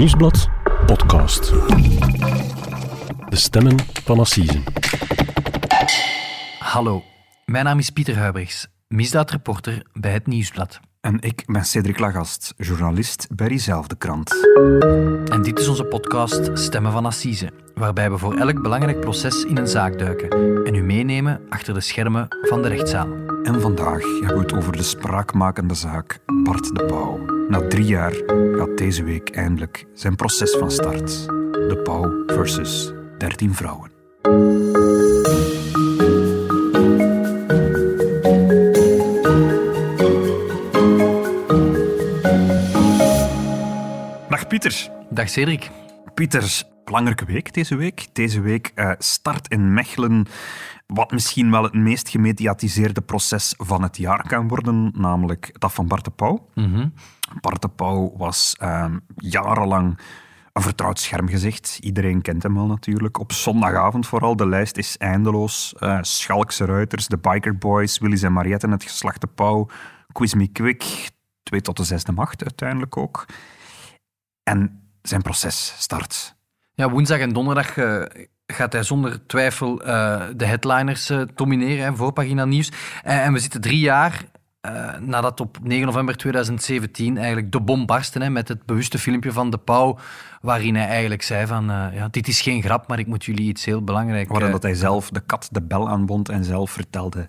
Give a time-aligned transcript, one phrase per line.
[0.00, 0.48] Nieuwsblad
[0.86, 1.50] podcast.
[3.28, 4.62] De stemmen van Assisen.
[6.58, 7.02] Hallo,
[7.44, 10.80] mijn naam is Pieter Huibrechts, misdaadreporter bij Het Nieuwsblad.
[11.00, 14.48] En ik ben Cedric Lagast, journalist bij diezelfde krant.
[15.30, 19.56] En dit is onze podcast Stemmen van Assise, waarbij we voor elk belangrijk proces in
[19.56, 20.30] een zaak duiken
[20.64, 23.08] en u meenemen achter de schermen van de rechtszaal.
[23.42, 27.18] En vandaag hebben we het over de spraakmakende zaak Bart de Pauw.
[27.48, 28.12] Na drie jaar
[28.56, 31.26] gaat deze week eindelijk zijn proces van start.
[31.52, 33.90] De Pauw versus 13 vrouwen.
[44.50, 44.90] Dag Pieter.
[45.10, 45.70] Dag Cedric.
[46.14, 48.06] Pieters, belangrijke week deze week.
[48.12, 50.26] Deze week uh, start in Mechelen
[50.86, 55.86] wat misschien wel het meest gemediatiseerde proces van het jaar kan worden, namelijk dat van
[55.86, 56.48] Bart de Pauw.
[56.54, 56.92] Mm
[57.40, 58.86] Bart de Pauw was uh,
[59.16, 59.98] jarenlang
[60.52, 61.78] een vertrouwd schermgezicht.
[61.80, 63.18] Iedereen kent hem wel natuurlijk.
[63.18, 64.36] Op zondagavond vooral.
[64.36, 65.74] De lijst is eindeloos.
[65.78, 69.68] Uh, Schalkse Ruiters, de Biker Boys, Willy's en Mariette, het geslacht de Pauw,
[70.12, 71.10] Quiz Me Quick,
[71.42, 73.26] twee tot de zesde macht uiteindelijk ook.
[74.50, 76.34] En zijn proces start.
[76.74, 78.02] Ja, woensdag en donderdag uh,
[78.46, 82.72] gaat hij zonder twijfel uh, de headliners uh, domineren, hè, voorpagina nieuws.
[83.02, 84.24] en we zitten drie jaar
[85.00, 89.50] nadat op 9 november 2017 eigenlijk de bom barstte hè, met het bewuste filmpje van
[89.50, 89.98] De Pauw,
[90.40, 93.64] waarin hij eigenlijk zei van, ja, dit is geen grap, maar ik moet jullie iets
[93.64, 94.28] heel belangrijk...
[94.28, 97.28] Waarin dat hij zelf de kat de bel aanbond en zelf vertelde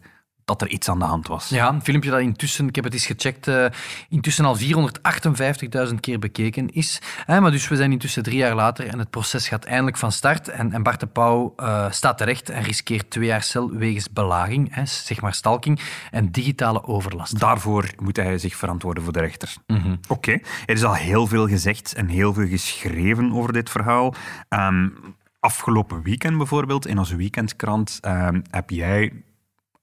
[0.51, 1.49] dat er iets aan de hand was.
[1.49, 3.65] Ja, een filmpje dat intussen, ik heb het eens gecheckt, uh,
[4.09, 7.01] intussen al 458.000 keer bekeken is.
[7.25, 10.11] Eh, maar dus we zijn intussen drie jaar later en het proces gaat eindelijk van
[10.11, 10.47] start.
[10.47, 14.75] En, en Bart de Pauw uh, staat terecht en riskeert twee jaar cel wegens belaging,
[14.75, 15.79] hè, zeg maar stalking,
[16.11, 17.39] en digitale overlast.
[17.39, 19.53] Daarvoor moet hij zich verantwoorden voor de rechter.
[19.67, 19.99] Mm -hmm.
[20.07, 20.43] Oké, okay.
[20.65, 24.13] er is al heel veel gezegd en heel veel geschreven over dit verhaal.
[24.49, 24.93] Um,
[25.39, 29.23] afgelopen weekend bijvoorbeeld, in onze weekendkrant, um, heb jij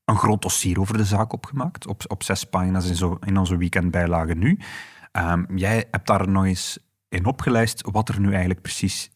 [0.09, 3.57] een groot dossier over de zaak opgemaakt, op, op zes pagina's in, zo, in onze
[3.57, 4.59] weekendbijlage nu.
[5.13, 9.11] Um, jij hebt daar nog eens in opgelijst wat er nu eigenlijk precies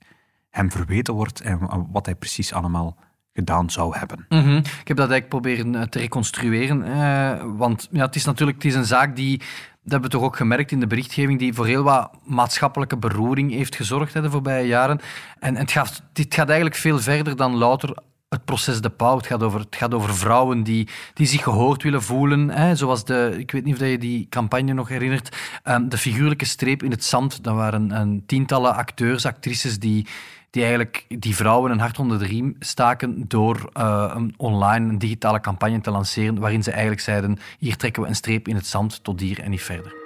[0.50, 2.96] hem verweten wordt en wat hij precies allemaal
[3.32, 4.26] gedaan zou hebben.
[4.28, 4.56] -hmm.
[4.56, 8.74] Ik heb dat eigenlijk proberen te reconstrueren, eh, want ja, het is natuurlijk het is
[8.74, 9.42] een zaak die
[9.82, 13.52] dat hebben we toch ook gemerkt in de berichtgeving, die voor heel wat maatschappelijke beroering
[13.52, 15.00] heeft gezorgd hè, de voorbije jaren.
[15.38, 17.96] En, en het, gaat, dit gaat eigenlijk veel verder dan louter
[18.32, 19.16] het proces De Pauw.
[19.16, 22.50] Het gaat over, het gaat over vrouwen die, die zich gehoord willen voelen.
[22.50, 26.44] Hè, zoals de, ik weet niet of je die campagne nog herinnert, um, de figuurlijke
[26.44, 27.44] streep in het zand.
[27.44, 30.06] Dat waren een tientallen acteurs, actrices die,
[30.50, 34.98] die eigenlijk die vrouwen een hart onder de riem staken door uh, een online, een
[34.98, 38.66] digitale campagne te lanceren waarin ze eigenlijk zeiden, hier trekken we een streep in het
[38.66, 40.00] zand tot hier en niet verder.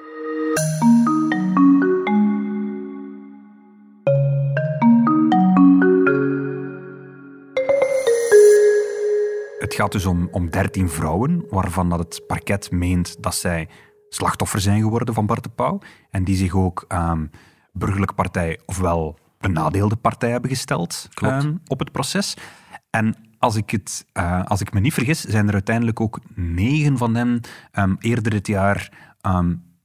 [9.67, 13.69] Het gaat dus om, om 13 vrouwen, waarvan dat het parket meent dat zij
[14.09, 15.79] slachtoffer zijn geworden van Bart de Pauw.
[16.11, 17.31] En die zich ook um,
[17.73, 22.37] burgerlijke partij, ofwel benadeelde partij hebben gesteld um, op het proces.
[22.91, 26.99] En als ik, het, uh, als ik me niet vergis, zijn er uiteindelijk ook negen
[26.99, 27.41] van hen
[27.79, 28.93] um, eerder dit jaar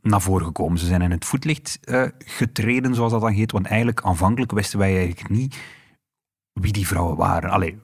[0.02, 0.80] naar voren gekomen.
[0.80, 3.52] Ze zijn in het voetlicht uh, getreden, zoals dat dan heet.
[3.52, 5.58] Want eigenlijk, aanvankelijk wisten wij eigenlijk niet
[6.54, 7.50] wie die vrouwen waren.
[7.50, 7.80] Allee,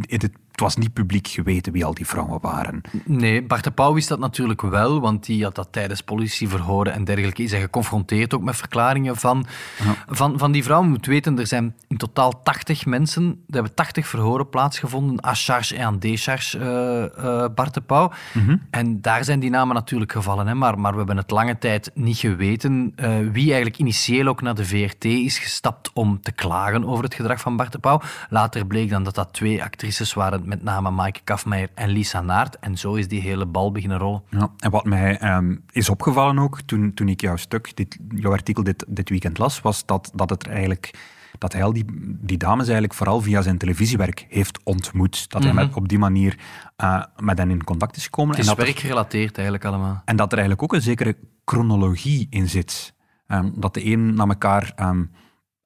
[0.00, 2.80] het, het was niet publiek geweten wie al die vrouwen waren.
[3.04, 7.04] Nee, Bart de Pauw wist dat natuurlijk wel, want die had dat tijdens politieverhoren en
[7.04, 9.46] dergelijke is hij geconfronteerd ook met verklaringen van,
[9.84, 10.14] ja.
[10.14, 10.88] van, van die vrouwen.
[10.88, 15.34] Je moet weten, er zijn in totaal 80 mensen, er hebben 80 verhoren plaatsgevonden, à
[15.34, 18.12] charge en aan décharge, uh, uh, Bart de Pauw.
[18.32, 18.62] Mm -hmm.
[18.70, 21.90] En daar zijn die namen natuurlijk gevallen, hè, maar, maar we hebben het lange tijd
[21.94, 26.84] niet geweten uh, wie eigenlijk initieel ook naar de VRT is gestapt om te klagen
[26.86, 28.00] over het gedrag van Bart de Pauw.
[28.28, 32.58] Later bleek dan dat dat twee actrices waren met name Maaike Kafmeijer en Lisa Naert.
[32.58, 34.22] En zo is die hele bal beginnen rollen.
[34.30, 38.32] Ja, en wat mij um, is opgevallen ook, toen, toen ik jouw stuk, dit, jouw
[38.32, 40.94] artikel dit, dit weekend las, was dat, dat het eigenlijk
[41.38, 41.84] dat hij al die,
[42.20, 45.30] die dames eigenlijk vooral via zijn televisiewerk heeft ontmoet.
[45.30, 46.38] Dat hij met, op die manier
[46.78, 48.30] uh, met hen in contact is gekomen.
[48.30, 50.02] Het is en dat werkgerelateerd eigenlijk allemaal.
[50.04, 52.94] En dat er eigenlijk ook een zekere chronologie in zit.
[53.28, 54.72] Um, dat de een na elkaar...
[54.80, 55.10] Um,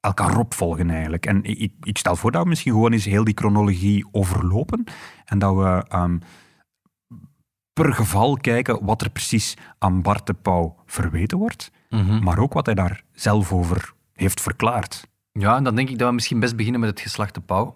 [0.05, 1.25] elkaar opvolgen eigenlijk.
[1.25, 4.83] En ik, ik, stel voor dat we misschien gewoon eens heel die chronologie overlopen
[5.25, 6.19] en dat we um,
[7.73, 12.23] per geval kijken wat er precies aan Bart de Pauw verweten wordt, mm -hmm.
[12.23, 15.07] maar ook wat hij daar zelf over heeft verklaard.
[15.31, 17.75] Ja, en dan denk ik dat we misschien best beginnen met het geslacht de Pauw.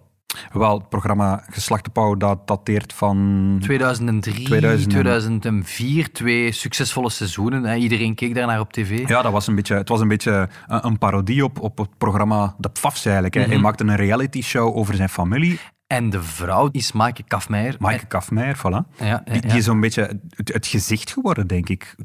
[0.53, 3.57] Wel, het programma Geslachte Pauw dat dateert van...
[3.61, 7.63] 2003, 2000 en- 2004, twee succesvolle seizoenen.
[7.63, 7.75] Hè.
[7.75, 9.07] Iedereen keek daarnaar op tv.
[9.07, 11.97] Ja, dat was een beetje, het was een beetje een, een parodie op, op het
[11.97, 13.33] programma De Pfafs eigenlijk.
[13.35, 13.41] Hè.
[13.41, 15.59] Hij maakte een reality show over zijn familie.
[15.87, 17.75] En de vrouw is Maaike Kafmeijer.
[17.79, 18.97] Maaike Kafmeijer, voilà.
[18.99, 21.95] Ja, Die, is zo'n beetje het, het gezicht geworden, denk ik.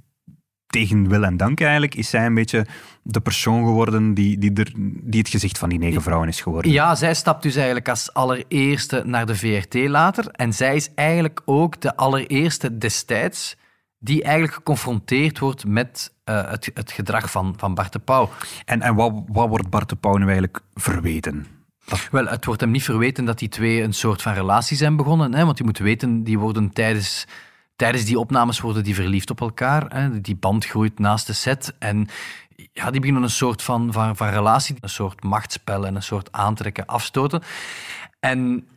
[0.75, 2.67] Tegen wil en dank eigenlijk is zij een beetje
[3.03, 4.73] de persoon geworden die, die, er,
[5.03, 6.71] die het gezicht van die negen vrouwen is geworden.
[6.71, 10.29] Ja, zij stapt dus eigenlijk als allereerste naar de VRT later.
[10.29, 13.57] En zij is eigenlijk ook de allereerste destijds
[13.99, 18.31] die eigenlijk geconfronteerd wordt met eh, het, het gedrag van, van Bart de Pauw.
[18.65, 21.47] En, en wat, wat wordt Bart de Pauw nu eigenlijk verweten?
[22.11, 25.35] Wel, het wordt hem niet verweten dat die twee een soort van relatie zijn begonnen.
[25.35, 25.45] Hè?
[25.45, 27.27] Want je moet weten, die worden tijdens,
[27.77, 29.87] tijdens die opnames worden die verliefd op elkaar.
[29.89, 30.21] Hè?
[30.21, 31.75] Die band groeit naast de set.
[31.79, 32.09] En
[32.73, 36.33] ja, die beginnen een soort van, van, van relatie, een soort machtsspel en een soort
[36.33, 37.43] aantrekken, afstoten.
[38.21, 38.69] En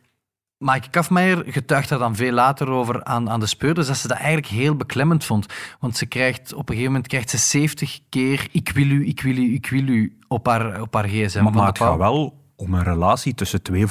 [0.58, 4.18] Maaike Kafmeijer getuigt daar dan veel later over aan, aan de speurders dat ze dat
[4.18, 5.46] eigenlijk heel beklemmend vond.
[5.80, 9.22] Want ze krijgt, op een gegeven moment krijgt ze 70 keer ik wil u, ik
[9.22, 11.44] wil u, ik wil u op haar, op haar gsm.
[11.44, 13.88] Maar, maar het gaat wel om een relatie tussen twee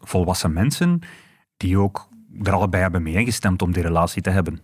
[0.00, 1.00] volwassen mensen
[1.56, 2.08] die ook
[2.42, 4.60] er allebei hebben mee ingestemd om die relatie te hebben.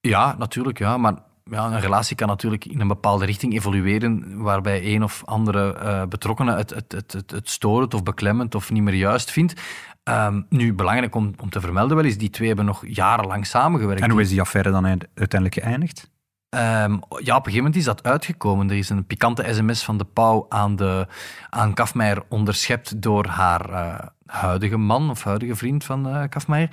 [0.00, 0.78] Ja, natuurlijk.
[0.78, 1.14] Ja, maar
[1.44, 6.02] ja, een relatie kan natuurlijk in een bepaalde richting evolueren, waarbij een of andere eh,
[6.06, 9.60] betrokkene het, het, het, het, het storend of beklemmend of niet meer juist vindt.
[10.02, 14.02] Ehm, nu, belangrijk om, om te vermelden wel is, die twee hebben nog jarenlang samengewerkt.
[14.02, 16.10] En hoe is die affaire dan eind- uiteindelijk geëindigd?
[16.54, 18.70] Ehm, ja, op een gegeven moment is dat uitgekomen.
[18.70, 21.06] Er is een pikante sms van de Pauw aan, de,
[21.50, 26.70] aan Kafmeijer onderschept door haar eh, huidige man of huidige vriend van Kafmeijer.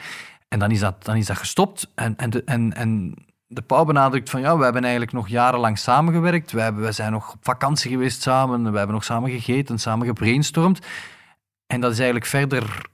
[0.48, 1.92] En dan is dat, dan is dat gestopt.
[1.96, 3.14] En, en, de, en, en
[3.48, 6.52] de Pauw benadrukt van ja, we hebben eigenlijk nog jarenlang samengewerkt.
[6.52, 8.72] We, hebben, zijn nog op vakantie geweest samen.
[8.72, 10.86] We hebben nog samen gegeten, samen gebrainstormd.
[11.68, 12.86] En dat is eigenlijk verder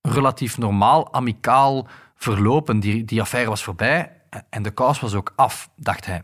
[0.00, 2.80] relatief normaal, amicaal verlopen.
[2.80, 4.12] Die, die affaire was voorbij
[4.50, 6.22] en de kous was ook af, dacht hij.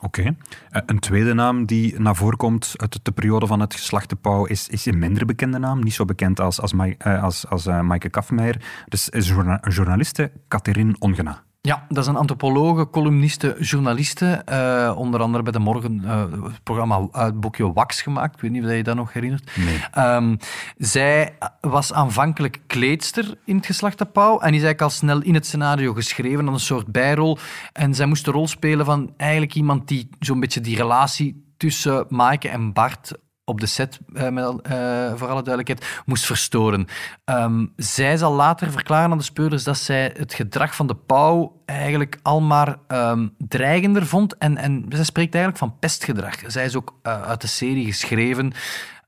[0.00, 0.36] Oké.
[0.70, 4.16] Eh, Een tweede naam die naar voren komt uit de periode van het geslacht de
[4.16, 5.82] Pauw is, is een minder bekende naam.
[5.82, 8.84] Niet zo bekend als, als, eh, als, als eh, Maaike Kafmeijer.
[8.88, 9.32] Dus is
[9.68, 11.42] journaliste, Catherine Ongena.
[11.60, 14.26] Ja, dat is een antropologe, columniste, journaliste.
[14.26, 18.34] eh, onder andere bij de Morgen eh, het programma uit boekje Wax gemaakt.
[18.34, 19.56] Ik weet niet of je dat nog herinnert.
[19.56, 19.80] Nee.
[19.92, 20.36] Ehm,
[20.76, 25.34] zij was aanvankelijk kleedster in het geslacht de Pauw en is eigenlijk al snel in
[25.34, 27.38] het scenario geschreven als een soort bijrol.
[27.72, 32.06] En zij moest de rol spelen van eigenlijk iemand die zo'n beetje die relatie tussen
[32.08, 33.12] Maaike en Bart
[33.48, 36.86] op de set, eh, met, eh, voor alle duidelijkheid, moest verstoren.
[37.24, 41.60] Ehm, zij zal later verklaren aan de speurders dat zij het gedrag van de pauw
[41.64, 44.36] eigenlijk al maar ehm, dreigender vond.
[44.36, 46.34] En, en zij spreekt eigenlijk van pestgedrag.
[46.46, 48.52] Zij is ook eh, uit de serie geschreven.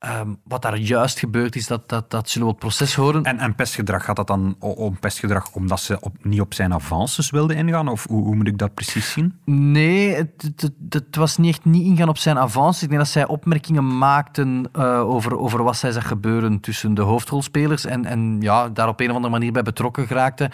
[0.01, 3.25] Ehm, wat daar juist gebeurd is, dat, dat, dat zullen we het proces horen.
[3.25, 7.31] En, en pestgedrag, gaat dat dan om pestgedrag omdat ze op, niet op zijn avances
[7.31, 7.89] wilde ingaan?
[7.89, 9.39] Of hoe, hoe moet ik dat precies zien?
[9.45, 12.83] Nee, het, het, het- het was niet echt niet ingaan op zijn avans.
[12.83, 17.03] Ik denk dat zij opmerkingen maakten eh, over, over wat zij zag gebeuren tussen de
[17.03, 20.51] hoofdrolspelers en, en ja, daar op een of andere manier bij betrokken geraakte.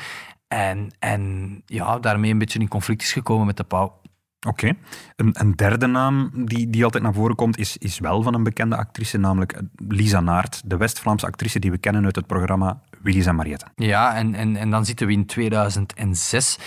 [0.48, 4.00] En, en ja, daarmee een beetje in conflict is gekomen met de pauw.
[4.46, 4.72] Oké.
[5.16, 8.42] Een, een derde naam die, die altijd naar voren komt, is, is wel van een
[8.42, 13.26] bekende actrice, namelijk Lisa Naert, de West-Vlaamse actrice die we kennen uit het programma Willy's
[13.26, 13.66] en Mariette.
[13.76, 16.58] Ja, en, en, en dan zitten we in 2006.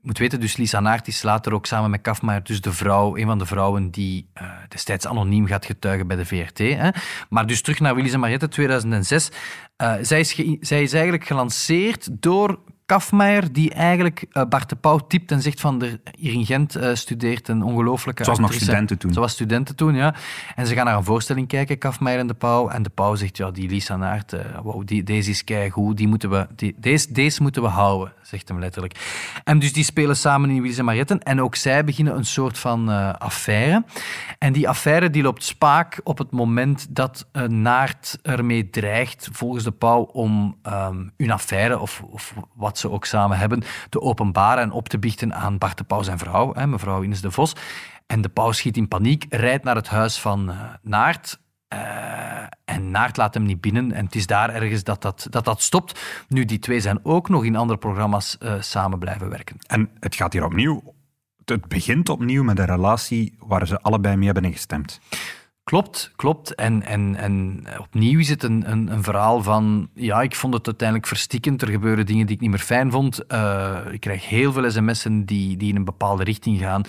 [0.00, 3.16] Je moet weten, dus Lisa Naert is later ook samen met Kafmaier dus de vrouw,
[3.16, 6.58] een van de vrouwen die eh, destijds anoniem gaat getuigen bij de VRT.
[6.58, 6.88] Hè.
[7.28, 9.30] Maar dus terug naar Willy's en Mariette, 2006.
[9.76, 12.58] Eh, zij, is zij is eigenlijk gelanceerd door
[12.88, 16.76] Kafmaier, die eigenlijk eh, Bart de Pauw typt en zegt van, er, hier in Gent
[16.76, 18.70] eh, studeert een ongelooflijke Ze was nog actrice.
[18.70, 19.12] studenten toen.
[19.12, 20.14] Was studenten toen, ja.
[20.54, 22.68] En ze gaan naar een voorstelling kijken, Kafmeijer en de Pauw.
[22.68, 26.08] En de Pauw zegt, ja, die Lisa Naert, eh, wow, die, deze is keigoed, die
[26.08, 28.94] moeten we, die, deze, deze moeten we houden, zegt hem letterlijk.
[29.44, 31.22] En dus die spelen samen in Willy en Marietten.
[31.22, 33.84] En ook zij beginnen een soort van eh, affaire.
[34.38, 39.64] En die affaire die loopt spaak op het moment dat eh, Naert ermee dreigt, volgens
[39.64, 44.62] de Pauw, om ehm, hun affaire, of, of wat ze ook samen hebben, te openbaren
[44.62, 47.52] en op te biechten aan Bart de Pauw zijn vrouw, hè, mevrouw Ines de Vos.
[48.06, 51.38] En de Pauw schiet in paniek, rijdt naar het huis van eh, Naert.
[51.68, 53.92] Eh, en Naert laat hem niet binnen.
[53.92, 56.00] En het is daar ergens dat dat, dat dat stopt.
[56.28, 59.56] Nu, die twee zijn ook nog in andere programma's eh, samen blijven werken.
[59.66, 60.94] En het gaat hier opnieuw,
[61.44, 65.00] het begint opnieuw met een relatie waar ze allebei mee hebben ingestemd.
[65.64, 66.54] Klopt, klopt.
[66.54, 69.90] En, en, en opnieuw is het een, een, een verhaal van...
[69.94, 71.62] Ja, ik vond het uiteindelijk verstikkend.
[71.62, 73.26] Er gebeuren dingen die ik niet meer fijn vond.
[73.26, 76.82] Eh, ik krijg heel veel sms'en die, die in een bepaalde richting gaan.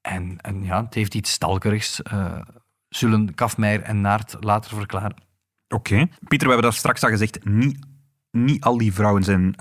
[0.00, 2.00] En, en ja, het heeft iets stalkerigs.
[2.90, 5.16] Zullen Kafmeijer en Naert later verklaren.
[5.68, 6.06] Oké.
[6.28, 7.78] Pieter, we hebben daar straks al gezegd, niet
[8.30, 9.54] niet al die vrouwen zijn,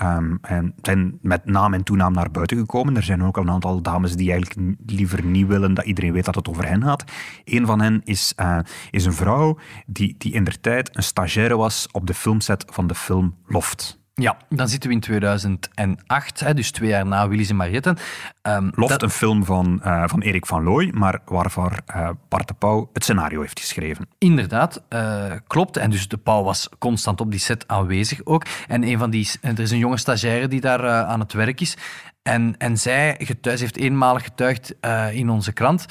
[0.81, 2.95] zijn met naam en toenaam naar buiten gekomen.
[2.95, 6.25] Er zijn ook al een aantal dames die eigenlijk liever niet willen dat iedereen weet
[6.25, 7.03] dat het over hen gaat.
[7.43, 8.59] Een van hen is, uh,
[8.91, 12.87] is een vrouw die, die in der tijd een stagiaire was op de filmset van
[12.87, 13.98] de film Loft.
[14.19, 17.95] Ja, dan zitten we in 2008, hè, dus twee jaar na Willy's en Mariette.
[18.41, 19.01] Um, Loft, dat...
[19.01, 23.03] een film van, uh, van Erik van Looy, maar waarvoor uh, Bart de Pauw het
[23.03, 24.07] scenario heeft geschreven.
[24.17, 25.77] Inderdaad, uh, klopt.
[25.77, 28.45] En dus de Pauw was constant op die set aanwezig ook.
[28.67, 31.77] En een van die, er is een jonge stagiaire die daar aan het werk is.
[32.23, 34.75] En, en zij getuigt, heeft eenmalig getuigd
[35.11, 35.85] in onze krant.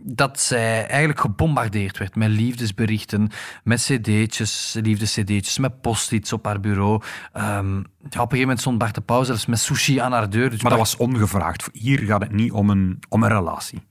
[0.00, 3.30] Ehm, dat zij eigenlijk gebombardeerd werd met liefdesberichten,
[3.64, 7.02] met cd'tjes, liefdes-cd'tjes, met post-its op haar bureau.
[7.34, 10.30] Um, ja, op een gegeven moment stond Bart de Pauw zelfs met sushi aan haar
[10.30, 10.50] deur.
[10.50, 11.68] Dus maar dat was ongevraagd.
[11.72, 13.82] Hier gaat het niet om een, om een relatie.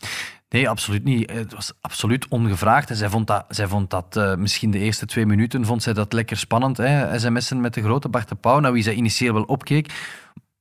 [0.49, 1.31] Nee, absoluut niet.
[1.31, 2.89] Het was absoluut ongevraagd.
[2.89, 5.93] En zij vond dat, zij vond dat uh, misschien de eerste twee minuten vond zij
[5.93, 6.77] dat lekker spannend.
[6.77, 7.19] Hè?
[7.19, 9.93] sms'en met de grote Bart de Pauw, naar wie zij initieel wel opkeek.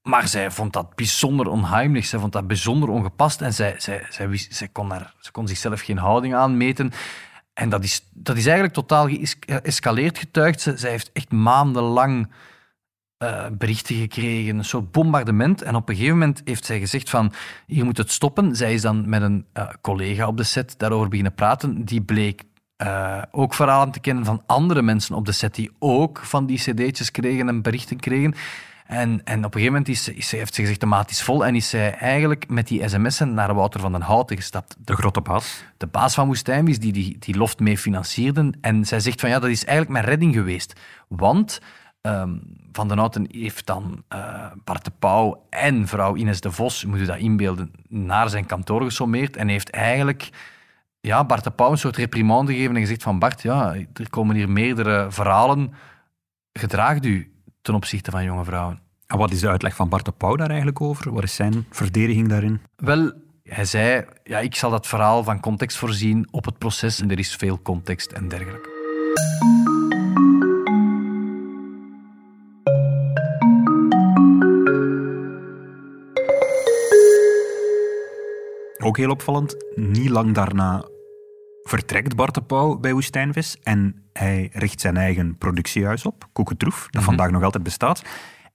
[0.08, 4.46] Maar zij vond dat bijzonder onheimelijk, zij vond dat bijzonder ongepast en zij, zij, zij,
[4.50, 6.92] zij, kon, daar, ze kon zichzelf geen houding aanmeten.
[7.54, 10.72] En dat is, dat is eigenlijk totaal geëscaleerd getuigd.
[10.74, 12.32] Zij heeft echt maandenlang
[13.22, 15.62] uh, berichten gekregen, een soort bombardement.
[15.62, 17.32] En op een gegeven moment heeft zij gezegd van,
[17.66, 18.56] hier moet het stoppen.
[18.56, 21.84] Zij is dan met een uh, collega op de set daarover beginnen praten.
[21.84, 22.42] Die bleek
[22.82, 26.58] uh, ook verhalen te kennen van andere mensen op de set die ook van die
[26.58, 28.34] cd'tjes kregen en berichten kregen.
[28.88, 31.46] En, en op een gegeven moment is, is, heeft ze gezegd, de maat is vol.
[31.46, 34.76] En is zij eigenlijk met die sms'en naar Wouter van den Houten gestapt.
[34.78, 35.64] De, grote baas.
[35.76, 38.52] De baas van Woestijnvis, die, die die loft mee financierde.
[38.60, 40.80] En zij zegt van, ja, dat is eigenlijk mijn redding geweest.
[41.08, 41.60] Want
[42.02, 42.42] um,
[42.72, 46.98] Van den Houten heeft dan uh, Bart de Pauw en vrouw Ines de Vos, moet
[46.98, 49.36] je dat inbeelden, naar zijn kantoor gesommeerd.
[49.36, 50.30] En heeft eigenlijk
[51.00, 54.36] ja, Bart de Pauw een soort reprimande gegeven en gezegd van Bart, ja, er komen
[54.36, 55.72] hier meerdere verhalen.
[56.52, 57.32] Gedraagt u
[57.68, 58.80] ten opzichte van jonge vrouwen.
[59.06, 61.12] En wat is de uitleg van Bart de Pauw daar eigenlijk over?
[61.12, 62.60] Wat is zijn verdediging daarin?
[62.76, 67.10] Wel, hij zei, ja, ik zal dat verhaal van context voorzien op het proces en
[67.10, 68.76] er is veel context en dergelijke.
[78.78, 80.84] Ook heel opvallend, niet lang daarna
[81.68, 86.94] vertrekt Bart de Pauw bij Woestijnvis en hij richt zijn eigen productiehuis op, Koeketroef, dat
[86.94, 87.04] mhm.
[87.04, 88.02] vandaag nog altijd bestaat.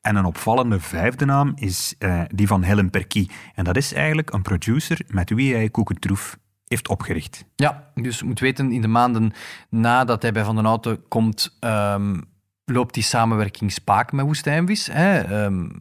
[0.01, 3.27] En een opvallende vijfde naam is uh, die van Helen Perky.
[3.55, 7.45] En dat is eigenlijk een producer met wie hij Koeketroef heeft opgericht.
[7.55, 9.33] Ja, dus je moet weten, in de maanden
[9.69, 12.23] nadat hij bij Van den Auto komt, um,
[12.65, 14.87] loopt die samenwerking spaak met Woestijnvis.
[14.91, 15.43] Hè?
[15.45, 15.71] Um,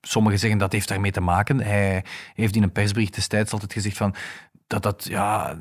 [0.00, 1.60] sommigen zeggen dat heeft daarmee te maken.
[1.60, 2.04] Hij
[2.34, 4.14] heeft in een persbericht destijds altijd gezegd van
[4.66, 5.58] dat dat ja,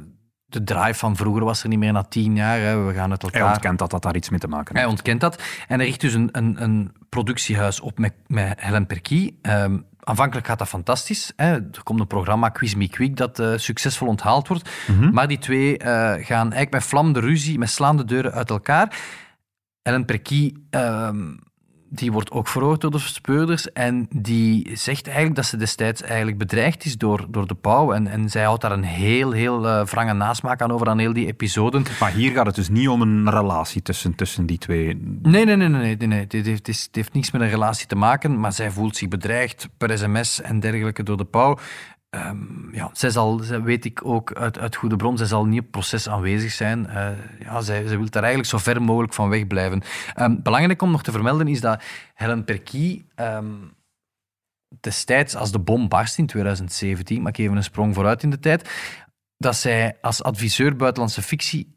[0.49, 2.59] de drive van vroeger was er niet meer na tien jaar.
[2.59, 2.85] Hè.
[2.85, 3.41] We gaan het elkaar...
[3.41, 4.85] Hij ontkent dat dat daar iets mee te maken heeft.
[4.85, 5.43] Hij ontkent dat.
[5.67, 9.33] En hij richt dus een, een, een productiehuis op met, met Helen Perky.
[9.41, 11.33] Um, aanvankelijk gaat dat fantastisch.
[11.35, 11.53] Hè.
[11.53, 14.69] Er komt een programma, Quiz Me Quick, dat uh, succesvol onthaald wordt.
[14.87, 18.97] Mm Maar die twee uh, gaan eigenlijk met vlammende ruzie, met slaande deuren uit elkaar.
[19.81, 20.53] Helen Perky...
[20.69, 21.45] Um,
[21.89, 26.37] die wordt ook veroordeeld door de speurders en die zegt eigenlijk dat ze destijds eigenlijk
[26.37, 27.93] bedreigd is door, door de pauw.
[27.93, 31.13] En, en zij houdt daar een heel, heel uh, wrange nasmaak aan over, aan heel
[31.13, 31.83] die episoden.
[31.99, 34.85] Maar hier gaat het dus niet om een relatie tussen, tussen die twee?
[35.21, 35.67] Nee, nee, nee.
[35.67, 36.19] nee, nee, nee.
[36.19, 39.69] Het, heeft, het heeft niks met een relatie te maken, maar zij voelt zich bedreigd
[39.77, 41.57] per sms en dergelijke door de pauw.
[42.09, 45.71] Um, ja, zij zal, weet ik ook uit, uit goede bron, zij zal niet op
[45.71, 46.85] proces aanwezig zijn.
[46.89, 47.09] Uh,
[47.39, 49.81] ja, zij, zij wil daar eigenlijk zo ver mogelijk van weg blijven.
[50.19, 51.83] Um, belangrijk om nog te vermelden is dat
[52.13, 53.73] Helen Perky um,
[54.79, 58.39] destijds, als de bom barst in 2017, maak ik even een sprong vooruit in de
[58.39, 58.69] tijd,
[59.37, 61.76] dat zij als adviseur buitenlandse fictie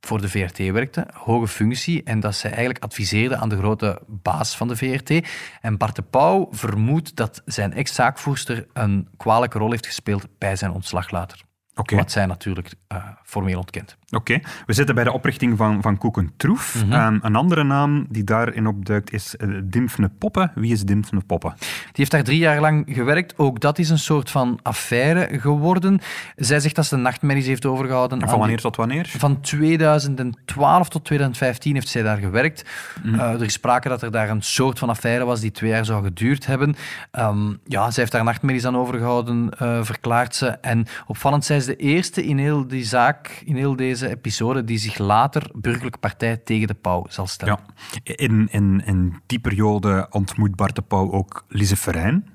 [0.00, 4.56] voor de VRT werkte, hoge functie, en dat zij eigenlijk adviseerde aan de grote baas
[4.56, 5.28] van de VRT.
[5.60, 10.70] En Bart de Pauw vermoedt dat zijn ex-zaakvoerster een kwalijke rol heeft gespeeld bij zijn
[10.70, 11.48] ontslag later.
[11.74, 11.98] Okay.
[11.98, 13.96] Wat zij natuurlijk uh, formeel ontkent.
[14.10, 16.84] Oké, we zitten bij de oprichting van, van Koeken Troef.
[16.84, 17.18] Mm -hmm.
[17.22, 20.52] een andere naam die daarin opduikt is uh, Dimfne Poppen.
[20.54, 21.54] Wie is Dimfne Poppen?
[21.58, 23.38] Die heeft daar drie jaar lang gewerkt.
[23.38, 26.00] Ook dat is een soort van affaire geworden.
[26.36, 28.20] Zij zegt dat ze de nachtmerries heeft overgehouden.
[28.20, 29.06] En van wanneer tot wanneer?
[29.16, 32.64] Van 2012 tot 2015 heeft zij daar gewerkt.
[33.02, 33.20] Mm -hmm.
[33.20, 35.84] uh, er is sprake dat er daar een soort van affaire was die twee jaar
[35.84, 36.76] zou geduurd hebben.
[37.18, 39.50] Um, ja, zij heeft daar nachtmerries aan overgehouden,
[39.84, 40.46] verklaart ze.
[40.46, 44.78] En opvallend, zij is de eerste in heel die zaak, in heel deze episode, die
[44.78, 47.58] zich later burgerlijke partij tegen de Pauw zal stellen.
[48.02, 48.14] Ja.
[48.14, 52.26] In, in, in die periode ontmoet Bart de Pauw ook Lise Verijn,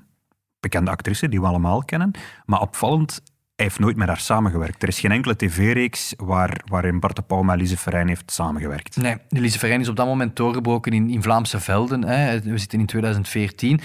[0.60, 2.10] bekende actrice die we allemaal kennen.
[2.44, 3.22] Maar opvallend
[3.56, 4.82] hij heeft nooit met haar samengewerkt.
[4.82, 8.96] Er is geen enkele tv-reeks waar, waarin Bart de Pauw met Lise Verijn heeft samengewerkt.
[8.96, 12.04] Nee, Lise Verijn is op dat moment doorgebroken in, in Vlaamse velden.
[12.04, 12.40] Hè.
[12.40, 13.80] We zitten in 2014.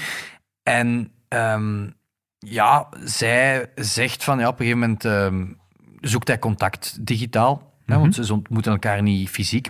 [0.63, 1.89] En ehm,
[2.47, 5.45] ja, zij zegt van ja, op een gegeven moment ehm,
[5.99, 7.73] zoekt hij contact digitaal.
[7.85, 9.69] hè, want ze ontmoeten elkaar niet fysiek.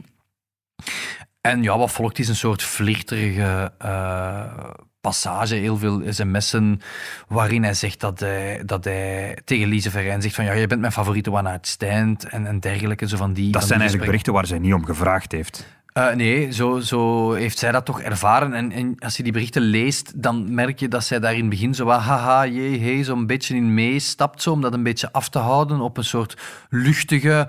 [1.41, 4.69] En ja, wat volgt is een soort flirterige eh,
[5.01, 6.81] passage, heel veel sms'en,
[7.27, 10.81] waarin hij zegt dat hij, dat hij tegen Lise Verijn zegt van ja, jij bent
[10.81, 13.07] mijn favoriete one-night stand en, en dergelijke.
[13.07, 15.65] Zo van die, Dat van zijn die eigenlijk berichten waar zij niet om gevraagd heeft.
[15.93, 18.53] Eh, nee, zo, zo heeft zij dat toch ervaren.
[18.53, 21.50] En, en als je die berichten leest, dan merk je dat zij daar in het
[21.50, 25.12] begin zo wat haha, jee, hey, zo'n beetje in meestapt, zo, om dat een beetje
[25.12, 26.38] af te houden op een soort
[26.69, 27.48] luchtige,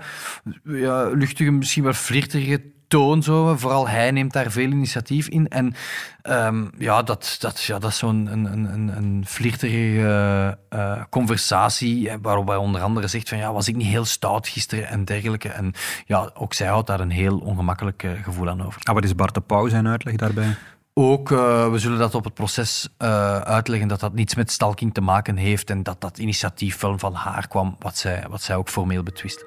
[0.63, 2.61] ja, luchtige misschien wel flirterige
[2.93, 3.23] toon.
[3.23, 3.55] Zo.
[3.55, 5.47] Vooral hij neemt daar veel initiatief in.
[5.47, 5.73] En
[6.21, 12.15] ehm, ja, dat, dat, ja, dat is zo'n een, een, een, flirterige eh, conversatie, eh,
[12.21, 15.49] waarop hij onder andere zegt van ja, was ik niet heel stout gisteren en dergelijke.
[15.49, 15.73] En
[16.05, 18.81] ja, ook zij houdt daar een heel ongemakkelijk eh, gevoel aan over.
[18.83, 20.55] En wat is Bart de Pauw zijn uitleg daarbij?
[20.93, 24.93] Ook, eh, we zullen dat op het proces eh, uitleggen, dat dat niets met stalking
[24.93, 28.55] te maken heeft en dat dat initiatief wel van haar kwam, wat zij, wat zij
[28.55, 29.45] ook formeel betwist.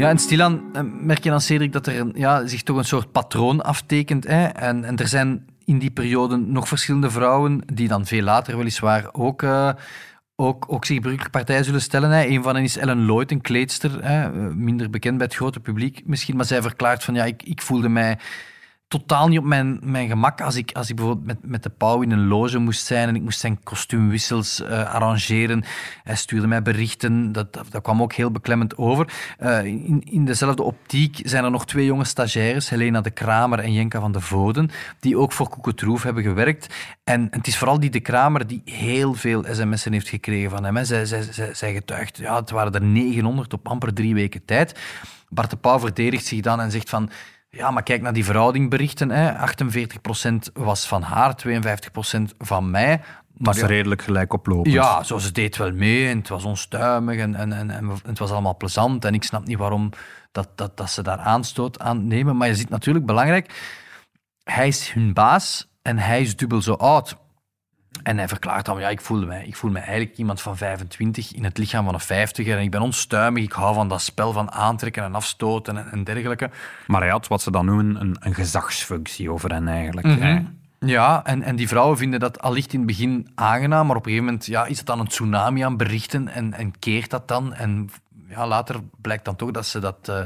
[0.00, 3.12] Ja, en stilaan eh, merk je dan, Cedric, dat er ja, zich toch een soort
[3.12, 4.26] patroon aftekent.
[4.26, 4.44] Hè?
[4.44, 9.08] En, en er zijn in die periode nog verschillende vrouwen die dan veel later weliswaar
[9.12, 9.42] ook...
[9.42, 9.70] eh,
[10.36, 12.10] ook, ook zich burgerlijke partij zullen stellen.
[12.10, 12.26] Hè.
[12.26, 14.22] Een van hen is Ellen Lloyd, een kleedster, hè.
[14.22, 17.62] eh, minder bekend bij het grote publiek misschien, maar zij verklaart van ja, ik, ik
[17.62, 18.18] voelde mij
[18.90, 22.02] totaal niet op mijn, mijn gemak als ik, als ik bijvoorbeeld met, met de pauw
[22.02, 25.64] in een loge moest zijn en ik moest zijn kostuumwissels eh, arrangeren.
[26.02, 29.12] Hij stuurde mij berichten, dat, dat, kwam ook heel beklemmend over.
[29.38, 33.72] Eh, in, in dezelfde optiek zijn er nog twee jonge stagiaires, Helena de Kramer en
[33.72, 34.70] Jenka van de Voden,
[35.00, 36.74] die ook voor Koeketroef hebben gewerkt.
[37.04, 40.76] En, het is vooral die de Kramer die heel veel sms'en heeft gekregen van hem.
[40.76, 40.84] Hè.
[40.84, 44.80] Zij, zij, zij, zij getuigt, ja, het waren er 900 op amper drie weken tijd.
[45.28, 47.10] Bart de Pauw verdedigt zich dan en zegt van...
[47.50, 49.10] Ja, maar kijk naar die verhoudingberichten.
[49.10, 49.48] Hè.
[50.48, 51.50] 48% was van haar, 52%
[52.38, 53.00] van mij.
[53.34, 54.74] Dat is ja, redelijk gelijk oplopend.
[54.74, 58.18] ja, zo, ze deed wel mee en het was onstuimig en, en, en, en het
[58.18, 59.04] was allemaal plezant.
[59.04, 59.90] En ik snap niet waarom
[60.32, 62.36] dat, dat, dat ze daar aanstoot aan nemen.
[62.36, 63.52] Maar je ziet natuurlijk belangrijk,
[64.42, 67.16] hij is hun baas en hij is dubbel zo oud.
[68.02, 71.32] En hij verklaart dan, ja, ik voel mij, ik voel me eigenlijk iemand van 25
[71.32, 72.48] in het lichaam van een 50er.
[72.48, 76.04] En ik ben onstuimig, ik hou van dat spel van aantrekken en afstoten en, en
[76.04, 76.50] dergelijke.
[76.86, 80.06] Maar hij had wat ze dan noemen een, een gezagsfunctie over hen eigenlijk.
[80.06, 80.42] Mhm.
[80.78, 84.10] Ja, en, en die vrouwen vinden dat allicht in het begin aangenaam, maar op een
[84.10, 87.54] gegeven moment ja, is het dan een tsunami aan berichten en, en keert dat dan.
[87.54, 87.90] En
[88.28, 90.24] ja, later blijkt dan toch dat ze dat eh,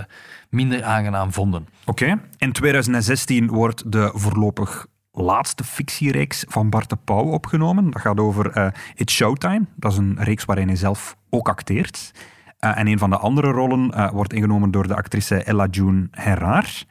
[0.48, 1.68] minder aangenaam vonden.
[1.84, 2.20] Oké.
[2.38, 7.90] In 2016 wordt de voorlopig laatste fictiereeks van Bart de Pauw opgenomen.
[7.90, 9.64] Dat gaat over eh, It's Showtime.
[9.76, 12.10] Dat is een reeks waarin hij zelf ook acteert.
[12.58, 16.08] Eh, en een van de andere rollen eh, wordt ingenomen door de actrice Ella June
[16.10, 16.84] Herraar.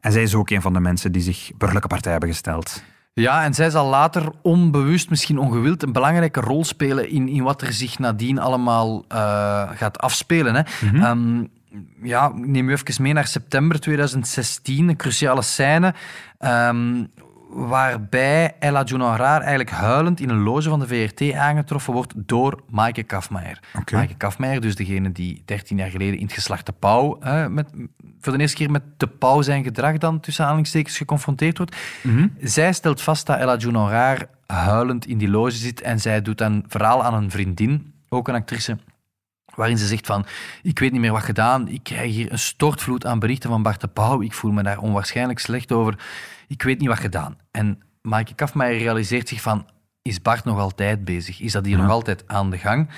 [0.00, 2.82] En zij is ook een van de mensen die zich burgerlijke partij hebben gesteld.
[3.14, 7.62] Ja, en zij zal later onbewust, misschien ongewild, een belangrijke rol spelen in, in wat
[7.62, 9.04] er zich nadien allemaal
[9.74, 10.54] gaat afspelen.
[10.54, 10.62] Hè.
[10.94, 11.44] Ehm,
[12.02, 15.94] ja, ik neem u even mee naar september 2016, een cruciale scène.
[16.38, 17.04] ehm,
[17.52, 23.02] waarbij Ella Junaraar eigenlijk huilend in een loge van de VRT aangetroffen wordt door Maaike
[23.02, 23.58] Kafmaier.
[23.78, 23.94] Oké.
[23.94, 27.70] Maaike Kafmaier, dus degene die 13 jaar geleden in het geslachte Pauw, eh, met,
[28.20, 31.76] voor de eerste keer met de Pauw zijn gedrag dan tussen aanhalingstekens geconfronteerd wordt.
[32.40, 36.64] Zij stelt vast dat Ella Junaraar huilend in die loge zit en zij doet een
[36.68, 38.78] verhaal aan een vriendin, ook een actrice,
[39.54, 40.26] waarin ze zegt van,
[40.62, 43.80] ik weet niet meer wat gedaan, ik krijg hier een stortvloed aan berichten van Bart
[43.80, 45.98] de Pauw, ik voel me daar onwaarschijnlijk slecht over,
[46.48, 47.36] ik weet niet wat gedaan.
[47.50, 49.66] En Maaike Kafmaier realiseert zich van,
[50.02, 51.40] is Bart nog altijd bezig?
[51.40, 52.88] Is dat hier nog altijd aan de gang?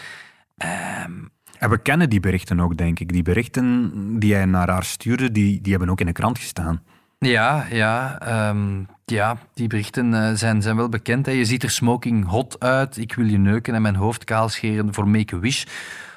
[0.56, 1.12] Ehm,
[1.58, 3.12] En we kennen die berichten ook, denk ik.
[3.12, 6.82] Die berichten die hij naar haar stuurde, die, die hebben ook in de krant gestaan.
[7.18, 11.26] Ja, ja, ehm, ja die berichten eh, zijn, zijn wel bekend.
[11.26, 11.32] Hè.
[11.32, 12.96] Je ziet er smoking hot uit.
[12.96, 15.64] Ik wil je neuken en mijn hoofd kaalscheren voor Make-A-Wish.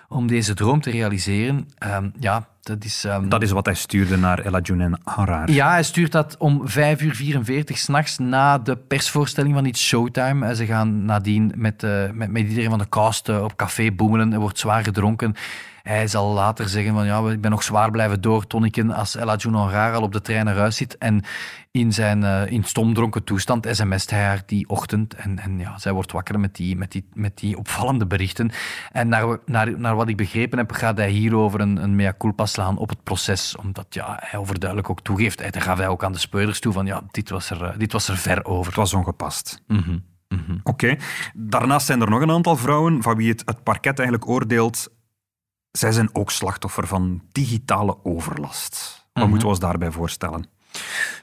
[0.10, 1.67] Om deze droom te realiseren.
[1.78, 3.04] Ehm, ja, dat is...
[3.06, 5.52] ehm, Dat is wat hij stuurde naar Ella June en Harar.
[5.52, 10.46] Ja, hij stuurt dat om 5 uur 44 s'nachts na de persvoorstelling van It's Showtime.
[10.46, 13.91] En Ze gaan nadien met, eh, met, met iedereen van de cast eh, op café
[13.91, 14.34] boemelen.
[14.34, 15.36] Er wordt zwaar gedronken.
[15.88, 19.58] Hij zal later zeggen van ja, ik ben nog zwaar blijven doortoniken als Ella June
[19.58, 20.97] Honrar al op de trein naar huis zit.
[20.97, 21.23] En
[21.71, 25.13] in zijn eh, in stomdronken toestand sms't hij haar die ochtend.
[25.13, 28.52] En, en ja, zij wordt wakker met die, met die, met die opvallende berichten.
[28.91, 32.45] En naar, naar, naar wat ik begrepen heb, gaat hij hierover een, een mea culpa
[32.45, 33.56] slaan op het proces.
[33.56, 35.39] Omdat ja, hij overduidelijk ook toegeeft.
[35.39, 37.91] Hij gaf hij ook aan de speurders toe van ja, dit was er, eh, dit
[37.91, 38.65] was er ver over.
[38.65, 39.63] Het was ongepast.
[39.67, 40.58] Mhm.
[40.63, 40.95] Oké.
[41.34, 44.95] Daarnaast zijn er nog een aantal vrouwen van wie het, het parket eigenlijk oordeelt.
[45.77, 49.05] Zij zijn ook slachtoffer van digitale overlast.
[49.13, 50.49] Wat moeten we ons daarbij voorstellen?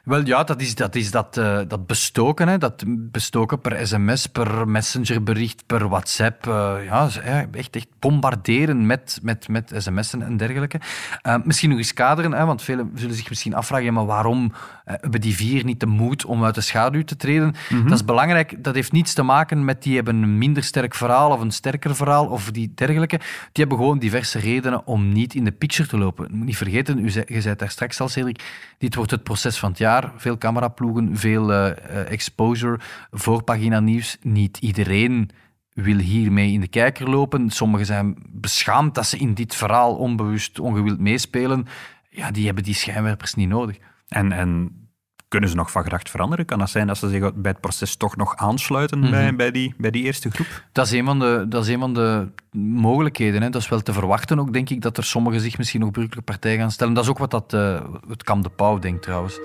[0.05, 2.49] Wel ja, dat is dat, is dat, eh, dat bestoken.
[2.49, 2.59] Hè.
[2.59, 6.47] Dat bestoken per sms, per messengerbericht, per WhatsApp.
[6.47, 7.09] eh, ja,
[7.53, 10.81] echt, echt bombarderen met, met, met sms'en en dergelijke.
[11.23, 14.53] Eh, misschien nog eens kaderen, hè, want velen zullen zich misschien afvragen, ja, maar waarom
[14.85, 17.55] hebben die vier niet de moed om uit de schaduw te treden?
[17.85, 18.65] Dat is belangrijk.
[18.65, 21.97] Dat heeft niets te maken met die hebben een minder sterk verhaal of een sterker
[21.97, 23.17] verhaal of die dergelijke.
[23.17, 26.29] Die hebben gewoon diverse redenen om niet in de picture te lopen.
[26.31, 28.43] Moet niet vergeten, u zei, je zei het daar straks al, Cedric,
[28.79, 29.94] dit wordt het proces van het jaar.
[30.17, 32.79] Veel cameraploegen, veel eh, eh, exposure,
[33.11, 34.17] voorpagina nieuws.
[34.23, 35.31] Niet iedereen
[35.73, 37.51] wil hiermee in de kijker lopen.
[37.51, 41.67] Sommigen zijn beschaamd dat ze in dit verhaal onbewust, ongewild meespelen.
[42.11, 43.79] Ja, die hebben die schijnwerpers niet nodig.
[44.09, 44.85] En, en
[45.29, 46.45] kunnen ze nog van gedacht veranderen?
[46.45, 49.75] Kan dat zijn dat ze zich bij het proces toch nog aansluiten bij, bij, die,
[49.79, 50.65] bij die eerste groep?
[50.73, 52.29] Dat is een van de, dat is een van de
[52.59, 53.43] mogelijkheden.
[53.43, 53.51] Hè.
[53.51, 56.33] Dat is wel te verwachten ook, denk ik, dat er sommigen zich misschien nog burgerlijke
[56.33, 56.95] partij gaan stellen.
[56.95, 59.39] Dat is ook wat dat, eh, het Kamp de Pauw denkt, trouwens.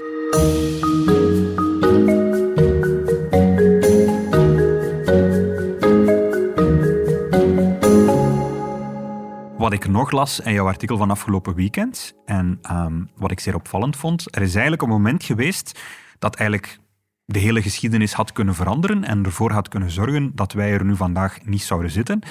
[9.58, 13.56] Wat ik nog las in jouw artikel van afgelopen weekend, en ehm, wat ik zeer
[13.56, 15.80] opvallend vond, er is eigenlijk een moment geweest
[16.20, 16.80] dat eigenlijk
[17.26, 20.96] de hele geschiedenis had kunnen veranderen en ervoor had kunnen zorgen dat wij er nu
[20.96, 22.22] vandaag niet zouden zitten.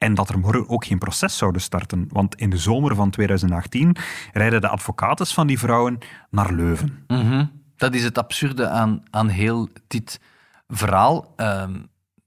[0.00, 2.08] En dat er morgen ook geen proces zouden starten.
[2.12, 3.96] Want in de zomer van 2018
[4.32, 5.98] rijden de advocaten van die vrouwen
[6.30, 7.04] naar Leuven.
[7.06, 7.44] Mhm.
[7.76, 10.20] Dat is het absurde aan, aan heel dit
[10.68, 11.34] verhaal.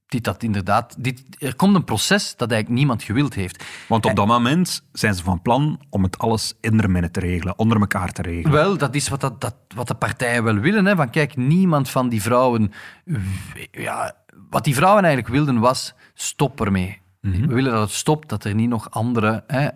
[0.06, 3.64] Dit dat inderdaad, dit, er komt een proces dat eigenlijk niemand gewild heeft.
[3.88, 7.80] Want op dat moment zijn ze van plan om het alles in te regelen, onder
[7.80, 8.52] elkaar te regelen.
[8.52, 10.86] Wel, dat is wat, dat, dat, wat de partijen wel willen.
[10.86, 10.96] Hè?
[10.96, 12.72] Van kijk, niemand van die vrouwen.
[13.72, 14.16] Ja,
[14.50, 17.02] wat die vrouwen eigenlijk wilden was: stop ermee.
[17.32, 19.68] We willen dat het stopt, dat er niet nog andere hè,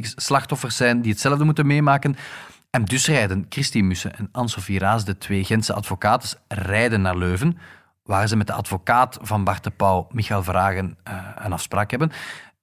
[0.00, 2.16] slachtoffers zijn die hetzelfde moeten meemaken.
[2.70, 7.58] En dus rijden Christine Mussen en Anne-Sophie Raas, de twee Gentse advocaten, rijden naar Leuven,
[8.02, 12.12] waar ze met de advocaat van Bart de Pauw, Michael Vragen, eh, een afspraak hebben.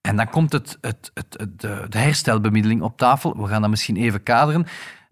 [0.02, 3.42] En dan komt het, het, het, de, de herstelbemiddeling op tafel.
[3.42, 4.66] We gaan dat misschien even kaderen.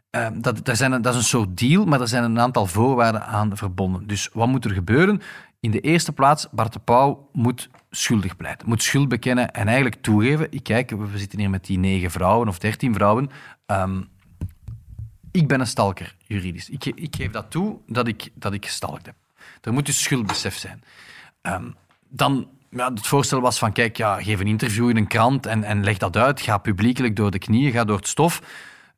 [0.09, 3.57] Eh, dat, zijn dat is een soort deal, maar er zijn een aantal voorwaarden aan
[3.57, 4.07] verbonden.
[4.07, 5.21] Dus wat moet er gebeuren?
[5.59, 8.67] In de eerste plaats, Bart de Pauw moet schuldig pleiten.
[8.67, 10.47] Moet schuld bekennen en eigenlijk toegeven.
[10.51, 13.29] Ik kijk, we zitten hier met die negen vrouwen of dertien vrouwen.
[13.65, 14.01] Ehm,
[15.31, 16.69] ik ben een stalker, juridisch.
[16.69, 19.15] Ik, ik geef dat toe dat ik, dat ik gestalkt heb.
[19.61, 20.83] Er moet dus schuldbesef zijn.
[21.41, 21.69] Ehm,
[22.09, 25.63] dan, ja, het voorstel was van, kijk, ja, geef een interview in een krant en,
[25.63, 26.41] en leg dat uit.
[26.41, 28.41] Ga publiekelijk door de knieën, ga door het stof.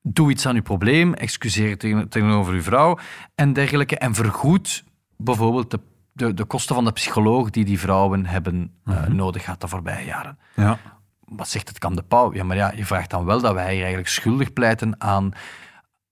[0.02, 3.00] Doe iets aan uw probleem, excuseer tegen- tegenover uw vrouw
[3.36, 3.98] en dergelijke.
[3.98, 4.84] En vergoed
[5.18, 5.80] bijvoorbeeld de,
[6.20, 10.06] de, de kosten van de psycholoog die die vrouwen hebben eh, nodig gehad de voorbije
[10.06, 10.78] jaren Ja.
[11.26, 12.34] wat zegt het Kam de Pauw?
[12.34, 15.32] Ja, maar ja, je vraagt dan wel dat wij hier eigenlijk schuldig pleiten aan,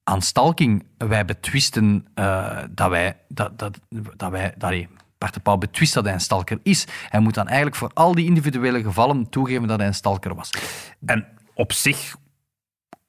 [0.04, 0.86] aan stalking.
[0.98, 3.18] Wij betwisten eh, dat wij...
[3.28, 3.80] Dat, dat,
[4.16, 6.88] dat wij dat, nee, Bart de Pauw betwist dat hij een stalker is.
[7.10, 10.50] Hij moet dan eigenlijk voor al die individuele gevallen toegeven dat hij een stalker was.
[11.06, 12.16] En op zich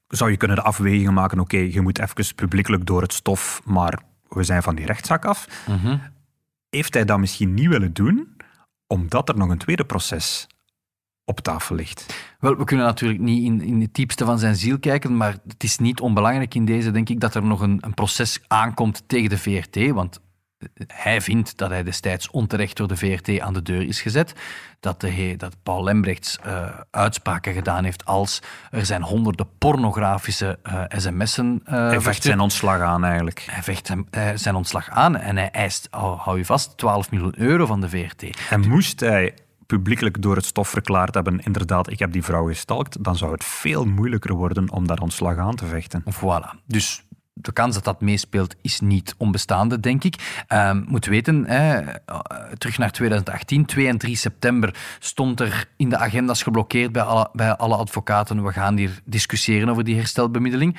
[0.09, 3.99] zou je kunnen de afwegingen maken, oké, je moet even publiekelijk door het stof, maar
[4.29, 5.47] we zijn van die rechtszaak af.
[6.71, 8.37] Heeft hij dat misschien niet willen doen,
[8.87, 10.47] omdat er nog een tweede proces
[11.25, 12.27] op tafel ligt?
[12.39, 15.63] Wel, we kunnen natuurlijk niet in, in het diepste van zijn ziel kijken, maar het
[15.63, 19.31] is niet onbelangrijk in deze, denk ik, dat er nog een, een proces aankomt tegen
[19.31, 20.21] de VRT, want
[20.87, 24.35] hij vindt dat hij destijds onterecht door de VRT aan de deur is gezet.
[24.81, 30.83] Dat, de dat Paul Lembrechts eh, uitspraken gedaan heeft als er zijn honderden pornografische eh,
[30.89, 32.23] sms'en eh Hij vecht verstuurd.
[32.23, 33.47] zijn ontslag aan eigenlijk.
[33.51, 37.35] Hij vecht hem, zijn ontslag aan en hij eist, hou, hou je vast, 12 miljoen
[37.37, 38.25] euro van de VRT.
[38.51, 39.35] En moest hij
[39.67, 43.45] publiekelijk door het stof verklaard hebben, inderdaad, ik heb die vrouw gestalkt, dan zou het
[43.45, 46.05] veel moeilijker worden om dat ontslag aan te vechten.
[46.15, 46.65] Voilà.
[46.67, 47.05] Dus
[47.41, 50.45] de kans dat dat meespeelt is niet onbestaande, denk ik.
[50.47, 52.19] Ehm moet weten, hè, eh,
[52.59, 57.29] terug naar 2018, 2 en 3 september stond er in de agenda's geblokkeerd bij alle,
[57.33, 58.45] bij alle advocaten.
[58.45, 60.79] We gaan hier discussiëren over die herstelbemiddeling.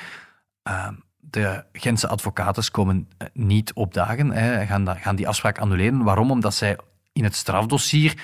[0.62, 6.02] Ehm, de Gentse advocaten komen eh, niet opdagen, hè, gaan, gaan die afspraak annuleren.
[6.02, 6.30] Waarom?
[6.30, 6.76] Omdat zij
[7.12, 8.14] in het strafdossier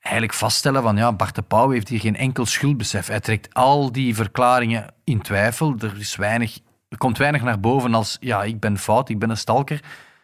[0.00, 3.06] eigenlijk vaststellen van ja, Bart de Pauw heeft hier geen enkel schuldbesef.
[3.06, 5.74] Hij trekt al die verklaringen in twijfel.
[5.78, 6.58] Er, is weinig,
[6.90, 9.82] er komt weinig naar boven als ja, ik ben fout, ik ben een stalker.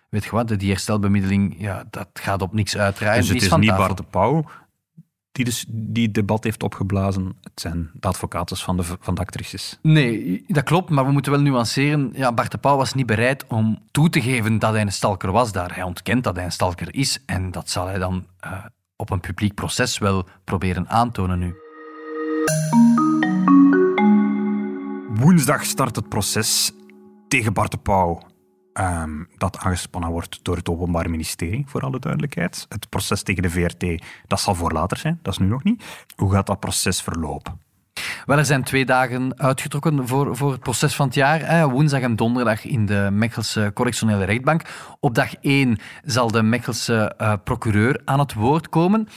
[0.08, 3.20] Weet je wat, die herstelbemiddeling, ja, dat gaat op niks uitdraaien.
[3.20, 3.76] Dus het is niet.
[3.76, 4.44] Bart de Pauw
[5.36, 7.36] die, dus, die debat heeft opgeblazen.
[7.42, 9.78] Het zijn de advocaten van de, van de actrices.
[9.82, 12.10] Nee, dat klopt, maar we moeten wel nuanceren.
[12.14, 15.32] Ja, Bart de Pauw was niet bereid om toe te geven dat hij een stalker
[15.32, 15.74] was daar.
[15.74, 18.64] Hij ontkent dat hij een stalker is en dat zal hij dan uh,
[18.96, 21.54] op een publiek proces wel proberen aantonen nu.
[25.18, 26.72] Woensdag start het proces
[27.28, 28.20] tegen Bart de Pauw.
[28.74, 32.66] Um, dat aangespannen wordt door het Openbaar Ministerie, voor alle duidelijkheid.
[32.68, 35.84] Het proces tegen de VRT, dat zal voor later zijn, dat is nu nog niet.
[36.16, 37.60] Hoe gaat dat proces verlopen?
[38.26, 41.48] Wel, er zijn twee dagen uitgetrokken voor, voor het proces van het jaar.
[41.48, 41.68] Hè.
[41.68, 44.62] Woensdag en donderdag in de Mechelse Correctionele Rechtbank.
[45.00, 49.08] Op dag 1 zal de Mechelse uh, procureur aan het woord komen.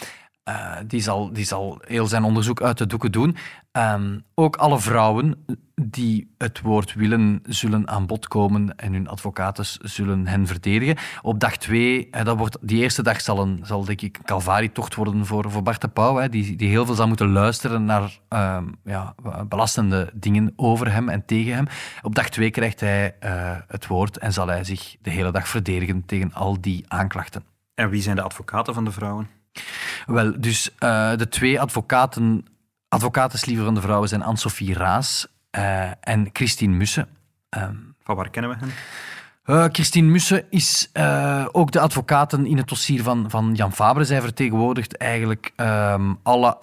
[0.49, 3.35] Uh, die, zal, die zal heel zijn onderzoek uit de doeken doen.
[3.71, 9.65] Um, ook alle vrouwen die het woord willen, zullen aan bod komen en hun advocaten
[9.81, 10.97] zullen hen verdedigen.
[11.21, 15.25] Op dag twee, dat wordt, die eerste dag zal, een, zal denk ik een worden
[15.25, 18.75] voor, voor Bart de Pauw, hè, die, die heel veel zal moeten luisteren naar um,
[18.83, 19.15] ja,
[19.47, 21.67] belastende dingen over hem en tegen hem.
[22.01, 25.47] Op dag twee krijgt hij uh, het woord en zal hij zich de hele dag
[25.47, 27.43] verdedigen tegen al die aanklachten.
[27.75, 29.38] En wie zijn de advocaten van de vrouwen?
[30.05, 32.45] Wel, dus uh, de twee advocaten,
[32.88, 37.07] advocatensliever van de vrouwen zijn Anne-Sophie Raas uh, en Christine Mussen.
[37.57, 38.71] Um, van waar kennen we hen?
[39.45, 44.03] Uh, Christine Mussen is uh, ook de advocaten in het dossier van, van Jan Fabre.
[44.05, 46.59] Zij vertegenwoordigt eigenlijk um, alle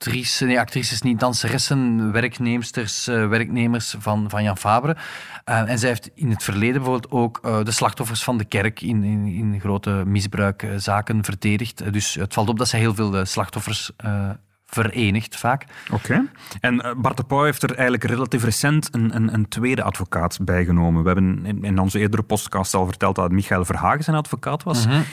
[0.00, 4.96] actrices, nee, actrices niet, danseressen, werknemers, uh, werknemers van, van Jan Fabre.
[5.44, 9.26] en zij heeft in het verleden bijvoorbeeld ook de slachtoffers van de kerk in, in,
[9.26, 11.92] in grote misbruikzaken verdedigd.
[11.92, 13.90] dus het valt op dat zij heel veel slachtoffers
[14.66, 15.64] verenigd vaak.
[15.92, 16.28] Oké.
[16.60, 21.02] En Bart de Pauw heeft er eigenlijk relatief recent een, een, een tweede advocaat bijgenomen.
[21.02, 24.86] We hebben in, in, onze eerdere podcast al verteld dat Michael Verhagen zijn advocaat was.
[24.86, 25.04] Mm -hmm.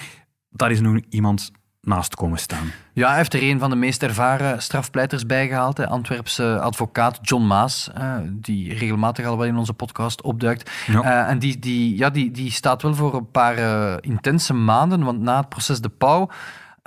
[0.50, 1.52] Daar is nu iemand
[1.88, 2.72] naast komen staan.
[2.94, 5.76] Ja, hij heeft er een van de meest ervaren strafpleiters bijgehaald.
[5.76, 10.72] De Antwerpse advocaat John Maas, uh, die regelmatig al wel in onze podcast opduikt.
[10.88, 11.04] Ja.
[11.04, 15.04] Uh, en die, die, ja, die, die staat wel voor een paar uh, intense maanden,
[15.04, 16.30] want na het proces De Pauw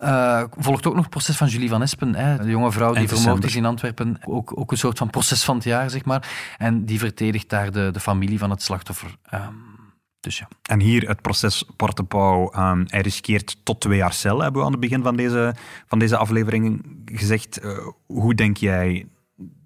[0.04, 3.08] uh, volgt ook nog het proces van Julie van Espen, hè, de jonge vrouw die
[3.08, 4.18] vermoord is in Antwerpen.
[4.24, 6.28] Ook, ook een soort van proces van het jaar, zeg maar.
[6.58, 9.16] En die verdedigt daar de, de familie van het slachtoffer.
[9.34, 9.79] Um,
[10.20, 10.48] dus ja.
[10.62, 12.52] En hier het proces Portepauw.
[12.56, 15.54] Um, hij riskeert tot twee jaar cel, hebben we aan het begin van deze,
[15.86, 17.64] van deze aflevering gezegd.
[17.64, 19.06] Uh, hoe denk jij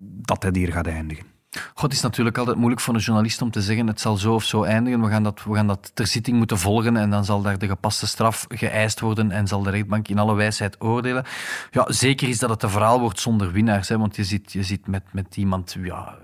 [0.01, 1.33] dat hij hier gaat eindigen?
[1.75, 4.35] God, het is natuurlijk altijd moeilijk voor een journalist om te zeggen het zal zo
[4.35, 5.01] of zo eindigen.
[5.01, 7.67] We gaan, dat, we gaan dat ter zitting moeten volgen en dan zal daar de
[7.67, 11.25] gepaste straf geëist worden en zal de rechtbank in alle wijsheid oordelen.
[11.71, 14.63] Ja, zeker is dat het een verhaal wordt zonder winnaars, hè, want je zit, je
[14.63, 15.77] zit met, met iemand...
[15.83, 16.19] Ja,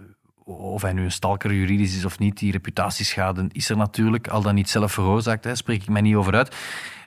[0.58, 4.42] of hij nu een stalker juridisch is of niet, die reputatieschade is er natuurlijk, al
[4.42, 6.56] dan niet zelf veroorzaakt, hè, spreek ik mij niet over uit.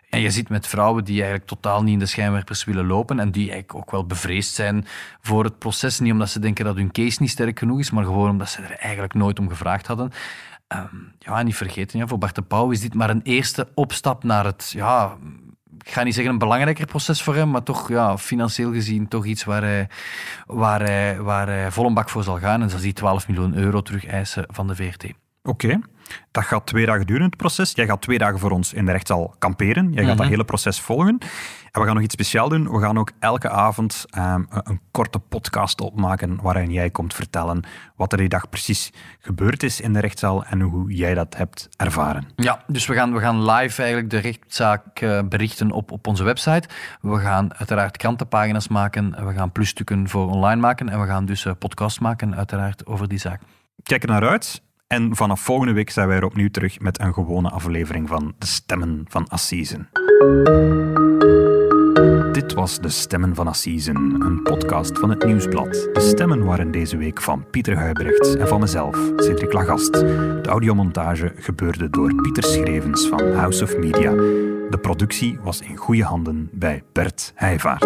[0.10, 3.32] En je ziet met vrouwen die eigenlijk totaal niet in de schijnwerpers willen lopen en
[3.32, 4.86] die eigenlijk ook wel bevreesd zijn
[5.22, 6.00] voor het proces.
[6.00, 8.62] Niet omdat ze denken dat hun case niet sterk genoeg is, maar gewoon omdat ze
[8.62, 10.12] er eigenlijk nooit om gevraagd hadden.
[10.68, 14.24] Um, ja, niet vergeten, ja, voor Bart de Pauw is dit maar een eerste opstap
[14.24, 15.18] naar het, ja,
[15.84, 19.26] ik ga niet zeggen een belangrijker proces voor hem, maar toch ja, financieel gezien toch
[19.26, 19.88] iets waar hij,
[20.46, 22.62] waar, waar hij vol een bak voor zal gaan.
[22.62, 25.06] En zal hij 12 miljoen euro terug eisen van de VRT.
[25.44, 25.80] Oké.
[26.32, 27.72] Dat gaat twee dagen duren, het proces.
[27.72, 29.92] Jij gaat twee dagen voor ons in de rechtszaal kamperen.
[29.92, 30.30] Jij gaat dat mhm.
[30.30, 31.18] hele proces volgen.
[31.74, 32.72] En we gaan nog iets speciaals doen.
[32.72, 37.64] We gaan ook elke avond um, een korte podcast opmaken waarin jij komt vertellen
[37.96, 41.70] wat er die dag precies gebeurd is in de rechtszaal en hoe jij dat hebt
[41.78, 42.28] ervaren.
[42.36, 46.24] Ja, dus we gaan, we gaan live eigenlijk de rechtszaak uh, berichten op, op onze
[46.24, 46.70] website.
[47.02, 49.26] We gaan uiteraard krantenpagina's maken.
[49.26, 50.90] We gaan plusstukken voor online maken.
[50.90, 53.42] En we gaan dus uh, podcast maken, uiteraard, over die zaak.
[53.84, 54.62] Kijk er naar uit.
[54.94, 58.46] En vanaf volgende week zijn wij er opnieuw terug met een gewone aflevering van De
[58.46, 59.90] Stemmen van Assisen.
[62.32, 65.72] Dit was De Stemmen van Assisen, een podcast van het Nieuwsblad.
[65.94, 69.94] De stemmen waren deze week van Pieter Huibrechts en van mezelf, Cedric Lagast.
[69.94, 74.12] De audiomontage gebeurde door Pieter Schrevens van House of Media.
[74.70, 77.86] De productie was in goede handen bij Bert Heijvaart.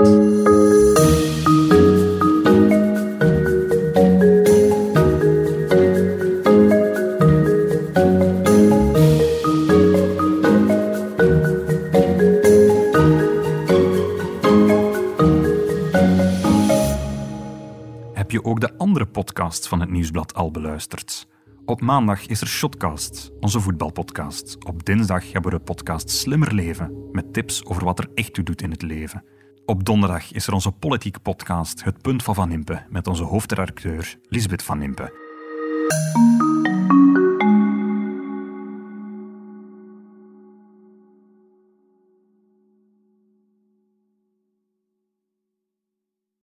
[19.66, 21.28] Van het Nieuwsblad al beluisterd.
[21.66, 24.66] Op maandag is er Shotcast, onze voetbalpodcast.
[24.66, 28.44] Op dinsdag hebben we de podcast Slimmer Leven, met tips over wat er echt toe
[28.44, 29.24] doet in het leven.
[29.66, 34.20] Op donderdag is er onze politieke podcast Het Punt van Van Impe, met onze hoofdredacteur
[34.30, 35.26] Lisbeth Van Impe.